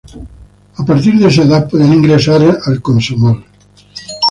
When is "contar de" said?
0.89-1.27